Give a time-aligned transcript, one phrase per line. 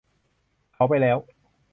[0.73, 1.17] เขาไปแล้ว.